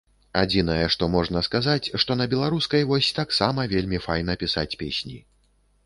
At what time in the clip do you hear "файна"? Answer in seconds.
4.11-4.41